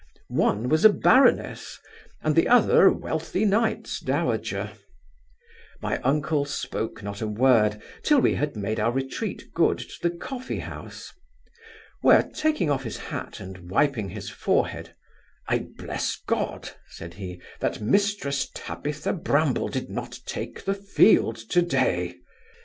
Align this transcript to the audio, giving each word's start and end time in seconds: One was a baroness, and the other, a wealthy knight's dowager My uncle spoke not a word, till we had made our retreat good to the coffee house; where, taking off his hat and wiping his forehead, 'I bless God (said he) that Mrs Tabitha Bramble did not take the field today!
One 0.29 0.67
was 0.67 0.83
a 0.83 0.89
baroness, 0.89 1.79
and 2.23 2.35
the 2.35 2.47
other, 2.47 2.85
a 2.87 2.91
wealthy 2.91 3.45
knight's 3.45 3.99
dowager 3.99 4.71
My 5.79 5.99
uncle 5.99 6.43
spoke 6.45 7.03
not 7.03 7.21
a 7.21 7.27
word, 7.27 7.79
till 8.01 8.19
we 8.19 8.33
had 8.33 8.55
made 8.55 8.79
our 8.79 8.91
retreat 8.91 9.53
good 9.53 9.77
to 9.77 10.01
the 10.01 10.09
coffee 10.09 10.57
house; 10.57 11.13
where, 12.01 12.23
taking 12.23 12.71
off 12.71 12.83
his 12.83 12.97
hat 12.97 13.39
and 13.39 13.69
wiping 13.69 14.09
his 14.09 14.27
forehead, 14.27 14.95
'I 15.47 15.67
bless 15.77 16.15
God 16.25 16.71
(said 16.87 17.13
he) 17.13 17.39
that 17.59 17.75
Mrs 17.75 18.47
Tabitha 18.55 19.13
Bramble 19.13 19.67
did 19.69 19.91
not 19.91 20.17
take 20.25 20.65
the 20.65 20.73
field 20.73 21.35
today! 21.35 22.15